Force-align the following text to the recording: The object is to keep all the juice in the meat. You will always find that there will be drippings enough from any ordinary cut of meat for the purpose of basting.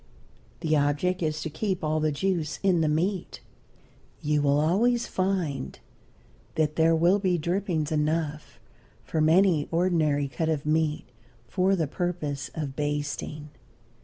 The 0.61 0.75
object 0.75 1.21
is 1.21 1.43
to 1.43 1.49
keep 1.51 1.83
all 1.83 1.99
the 1.99 2.11
juice 2.11 2.59
in 2.63 2.81
the 2.81 2.87
meat. 2.87 3.39
You 4.19 4.41
will 4.41 4.59
always 4.59 5.05
find 5.05 5.77
that 6.55 6.75
there 6.75 6.95
will 6.95 7.19
be 7.19 7.37
drippings 7.37 7.91
enough 7.91 8.59
from 9.03 9.29
any 9.29 9.67
ordinary 9.69 10.27
cut 10.27 10.49
of 10.49 10.65
meat 10.65 11.05
for 11.47 11.75
the 11.75 11.85
purpose 11.85 12.49
of 12.55 12.75
basting. 12.75 13.49